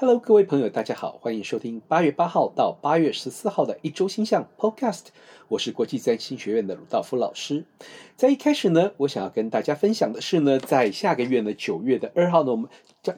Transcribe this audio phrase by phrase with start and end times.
[0.00, 5.06] Hello，各位朋友，大家好，欢迎收听八月八号到八月十四号的一周星象 Podcast。
[5.48, 7.64] 我是国际占星学院的鲁道夫老师。
[8.14, 12.70] 在一开始呢，我想要跟大家分享的是呢，在下个月呢，九月的二号呢，我们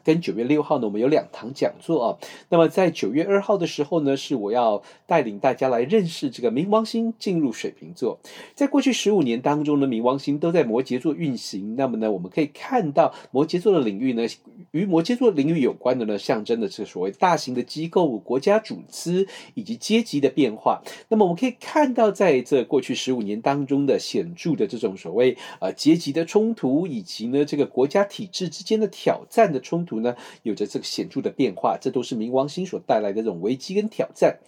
[0.05, 2.19] 跟九月六号呢，我们有两堂讲座啊。
[2.49, 8.21] 那么在九月二号的时候呢，是我要带领大家来认识这个冥王星进入水瓶座。
[8.55, 11.77] 在过去十五年当中呢，冥王星都在摩羯座运行。
[11.77, 14.23] 那么呢，我们可以看到摩羯座的领域呢，
[14.71, 20.83] 与摩羯座领域有关的呢，象征的是所谓大型的机构、国家组织以及阶级的变化。
[21.09, 31.79] 那么我们可以看到，在这过去十五年当中的显著的这种所谓呃阶级的冲突，以及呢这个国家体制之间的挑战的冲突呢，有着这个显著的变化。
[31.81, 34.39] 这都是冥王星所带来的这种危机跟挑战。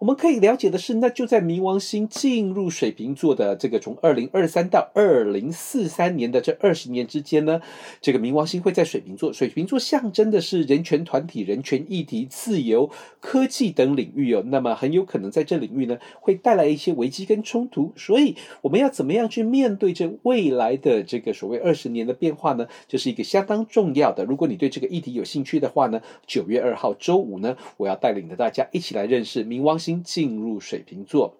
[0.00, 7.60] 我们可以了解的是，那就在冥王星进入水瓶座的这个从二零二三到二零四三年的这二十年之间呢，
[8.00, 9.32] 这个冥王星会在水瓶座。
[9.32, 14.42] 水瓶座象征的是人权团体、人权议题、自由、科技等领域哦。
[14.46, 17.20] 那么很有可能在这领域呢，会带来一些危机。
[17.30, 22.66] 跟冲突，所以我们要怎么样去面对这未来的这个所谓二十年的变化呢？
[22.88, 24.24] 这是一个相当重要的。
[24.24, 31.36] 如果你对这个议题有兴趣的话呢，九月二号周五呢，我要带领着大家一起来认识冥王星进入水瓶座。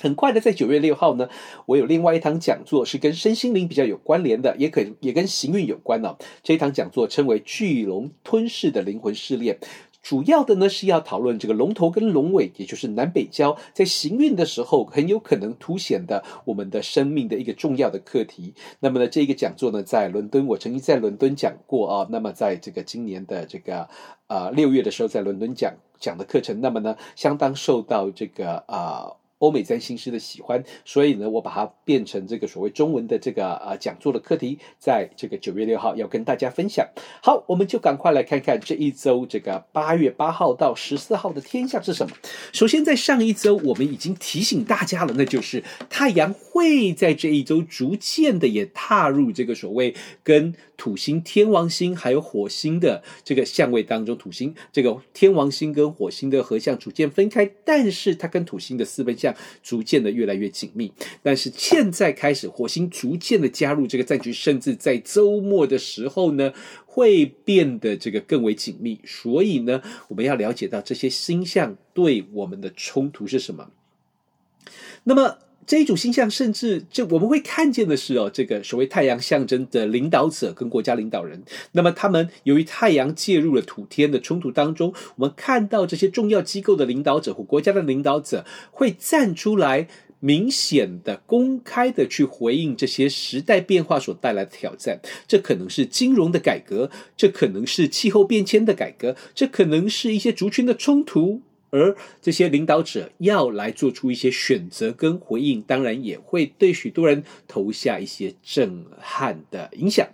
[0.00, 1.28] 很快的，在九月六号呢，
[1.66, 6.16] 我有另外一堂讲座是跟身心灵比较有关联的，也可也跟行运有关哦。
[6.42, 9.58] 这一堂讲座称为“巨龙吞噬的灵魂试炼”。
[10.04, 18.54] 主要的呢是要讨论这个龙头跟龙尾，也就是南北交，在行运的时候很有可能凸显的我们的生命的一个重要的课题。
[18.80, 22.06] 那么呢，这个讲座呢在伦敦，我曾经在伦敦讲过啊。
[22.10, 23.88] 那么在这个今年的这个
[24.26, 29.10] 呃六月的时候，在伦敦讲讲的课程，那么呢相当受到这个啊。
[29.44, 36.88] 欧美占星师的喜欢，所以呢，我把它变成这个所谓中文的这个啊讲座的课题，在这个九月六号要跟大家分享。
[37.22, 42.16] 好，我们就赶快来看看这一周这个八月八号到十四号的天象是什么。
[42.54, 54.14] 首先，在上一周我们已经提醒大家了，那就是太阳会在这一周逐渐的也踏入这个所谓跟土星、天王星还有火星的这个相位当中。
[54.16, 59.33] 土星这个天王星跟火星的合相逐渐分开，但是它跟土星的四分相。
[59.62, 66.52] 逐渐的越来越紧密，但是现在开始，火星逐渐的加入这个战局，甚至在周末的时候呢，
[66.86, 69.00] 会变得这个更为紧密。
[69.04, 73.70] 所以呢，我们要了解到这些星象对我们的冲突是什么。
[75.04, 75.38] 那么。
[75.66, 81.42] 这一组星象，甚至就我们会看见的是哦，这个所谓太阳象征的领导者跟国家领导人，
[81.72, 89.88] 那么他们由于太阳介入了土天的冲突当中，我们看到这些重要机构的领导者或国家的领导者会站出来，
[90.20, 95.00] 明显的、公开的去回应这些时代变化所带来的挑战。
[95.26, 101.42] 这可能是金融的改革，这可能是气候变迁的改革，这可能是一些族群的冲突。
[101.74, 110.08] 而这些领导者要来做出一些选择跟回应，当然也会对许多人投下一些震撼的影响。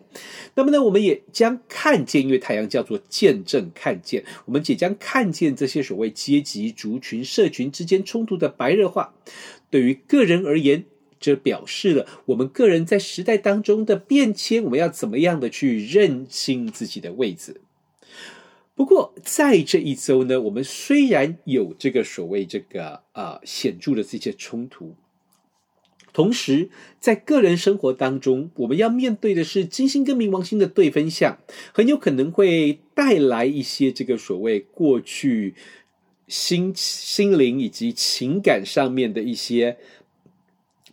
[0.54, 9.15] 那么呢，我们也将看见，因为太阳叫做见证看见，我们也将看见这些所谓阶级、族群、社群之间冲突的白热化。
[9.69, 10.87] 对于个人而言，
[11.21, 17.60] 这表示了我们个人在时代当中的变迁，我们要怎么样的去认清自己的位置。
[18.80, 24.94] 不过，在这一周呢，我们虽然有这个所谓这个啊、呃、显著的这些冲突，
[26.14, 31.38] 同时在个人生活当中，我们要面对的是金星跟冥王星的对分相，
[31.74, 35.54] 很有可能会带来一些这个所谓过去
[36.26, 39.76] 心心灵以及情感上面的一些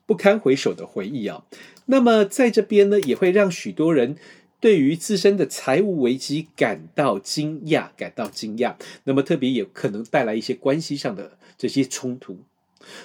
[0.05, 1.45] 不堪回首的回忆啊。
[1.85, 4.17] 那么在这边呢，也会让许多人。
[4.59, 12.38] 对于自身的财务危机感到惊讶，感到惊讶，那么特别也可能带来一些关系上的这些冲突。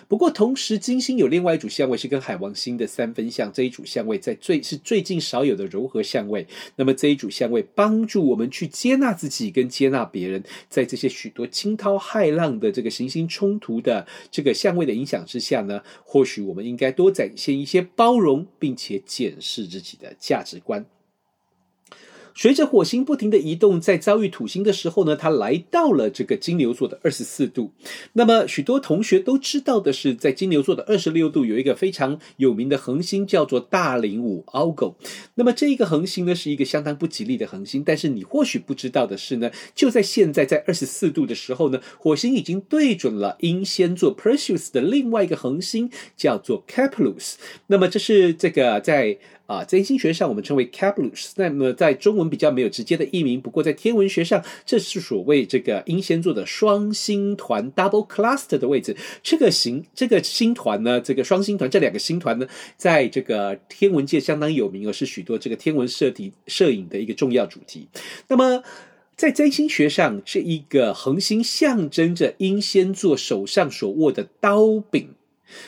[0.07, 6.47] 不过，同时金星有另外一组相位是跟海王星的三分相，这一组相位在最是最近少有的柔和相位。
[6.77, 20.87] 那么这一组相位帮助我们去接纳自己跟接纳别人，在这些许多惊涛骇浪的这个行星冲突的这个相位的影响之下呢，或许我们应该多展现一些包容，并且检视自己的价值观。
[22.34, 27.73] 随着火星不停的移动，在遭遇土星的时候呢，它来到了这个金牛座的二十四度。
[28.14, 34.94] 那么许多同学都知道的是，在金牛座的二十六度有一个非常有名的恒星，叫做大龄五 （Algo）。
[35.34, 37.82] 那么这一个恒星呢，是一个相当不吉利的恒星。
[37.84, 47.35] 但是你或许不知道的是呢，就在现在，在二十四度的时候呢，火星已经对准了英仙座 Perseus 的另外一个恒星，叫做 Keplerus。
[47.67, 58.97] 那么这是这个在啊，在星学上我们称为 Caplus，那么在中文比较没有直接的译名，不过在天文学上，这是所谓这个英仙座的双星团 （double cluster） 的位置。
[59.23, 62.47] 这个星这个星团呢，这个双星团这两个星团呢，
[62.77, 67.88] 在这个天文界相当有名，而是许多这个天文摄题摄影的一个重要主题。
[68.29, 68.62] 那么
[69.17, 75.11] 在占星学上，这一个恒星象征着英仙座手上所握的刀柄。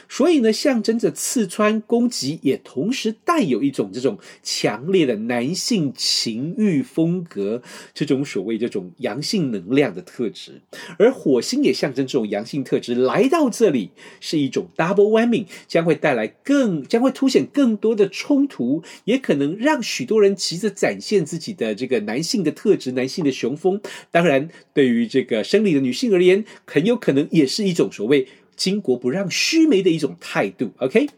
[0.09, 10.61] 所以呢，象征着刺穿、攻击，也同时带有一种这种强烈的男性情欲风格，这种所谓这种阳性能量的特质。
[10.99, 13.91] 而火星也象征这种阳性特质来到这里，
[14.21, 23.81] 是一种 double whammy，将会带来更将会凸显更多的冲突，也可能让许多人急着展现自己的这个男性的特质、男性的雄风。
[24.11, 28.27] 当然，对于这个生理的女性而言，很有可能也是一种所谓。
[28.57, 31.09] 巾帼不让须眉的一种态度，OK。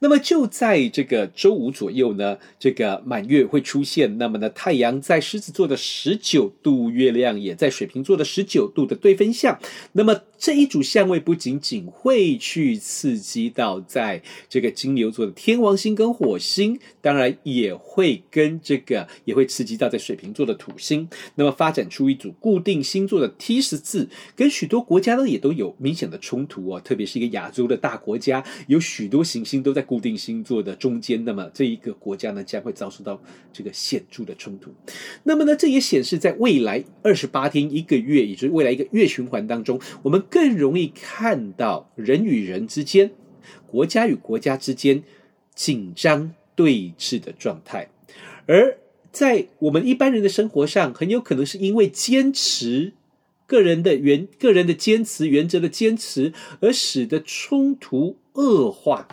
[0.00, 4.18] 那么就在这个周五左右呢，这个满月会出现。
[4.18, 9.58] 那么呢，太阳在狮子座的十九度，月亮也在水瓶座的十九度的对分相。
[9.92, 21.08] 那么这一组相位不仅仅会去刺激到在这个金牛座的天王星跟火星，当然也会跟这个也会刺激到在水瓶座的土星。
[21.36, 26.80] 那么发展出一组固定星座的 T 十字，跟许多国家呢也都有明显的冲突哦。
[26.80, 29.82] 特别是一个亚洲的大国家，有许多行星都在。
[29.92, 33.20] 固定星座的中间，那么这一个国家呢，将会遭受到
[33.52, 34.70] 这个显著的冲突。
[35.24, 43.10] 那么呢，这也显示在未来二十八天一个月，也就是未来一个月循环当中，我们更容易看到人与人之间、
[43.66, 45.02] 国家与国家之间
[45.54, 47.90] 紧张对峙的状态。
[48.46, 48.78] 而
[49.10, 52.94] 在我们一般人的生活上，很有可能是因为坚持
[53.46, 59.06] 个人的原、个人的坚持原则的坚持，而使得冲突恶化。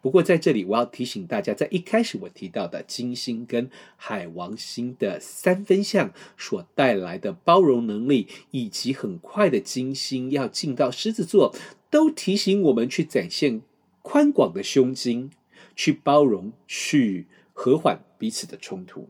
[0.00, 11.54] 不过在这里，我要提醒大家，在一开始我提到的金星跟海王星的三分相所带来的包容能力，以及很快的金星要进到狮子座，
[11.90, 13.62] 都提醒我们去展现
[14.02, 15.30] 宽广的胸襟，
[15.74, 19.08] 去包容，去和缓彼此的冲突。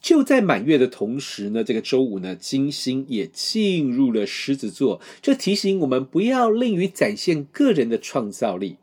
[0.00, 8.78] 就在满月的同时呢，这个周五呢，金星也进入了狮子座，这提醒我们不要吝于展现个人的创造力。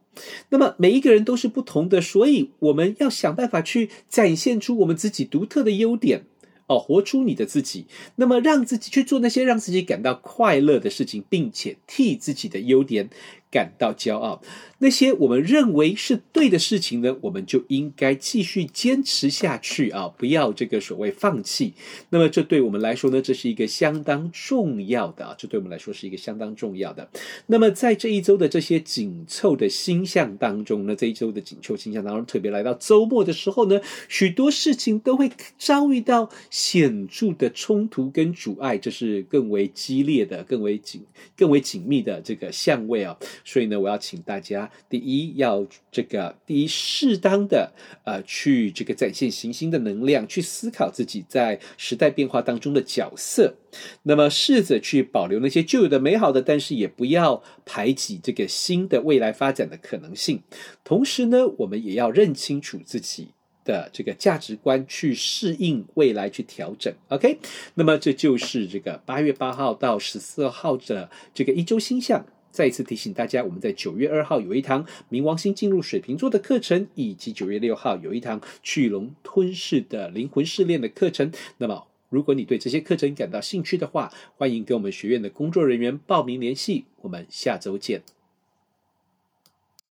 [0.49, 6.23] 那么每一个人都是不同的，所以我们要想办法去展现出我们自己独特的优点
[6.67, 7.85] 哦，活出你的自己。
[8.15, 13.09] 那么让自己去做那些让自己感到快乐的事情，并且替自己的优点
[13.51, 14.41] 感到骄傲。
[14.81, 20.07] 那些我们认为是对的事情呢，我们就应该继续坚持下去啊！
[20.17, 21.73] 不要这个所谓放弃。
[22.11, 25.35] 那么这对我们来说呢，这是一个相当重要的啊！
[25.37, 27.09] 这对我们来说是一个相当重要的。
[27.47, 41.01] 那么在这一周的这些紧凑的星象当中呢，这一周的紧凑星象当中，特别来到周末的时候呢，许多事情都会遭遇到显著的冲突跟阻碍，这是更为激烈的、更为紧、
[41.35, 43.17] 更为紧密的这个相位啊！
[43.43, 44.69] 所以呢，我要请大家。
[44.89, 47.71] 第一，要这个第一适当的
[48.03, 53.55] 呃，去这个展现行星的能量，去思考自己在时代变化当中的角色。
[54.03, 60.41] 那么，试着去保留那些旧有的美好的，但是也不要排挤这个新的未来发展的可能性。
[60.83, 63.27] 同时呢，我们也要认清楚自己
[63.63, 66.91] 的这个价值观，去适应未来，去调整。
[67.09, 67.37] OK，
[67.75, 72.25] 那么这就是这个八月八号到十四号的这个一周星象。
[72.51, 81.31] 再一次提醒大家，我们在九月二号有一堂冥王星进入水瓶座的课程，以及九月六号有一堂巨龙吞噬的灵魂试炼的课程。
[81.57, 86.85] 那么，如果你对这些课程感到兴趣的话，欢迎跟我们学院的工作人员报名联系。
[87.01, 88.01] 我们下周见。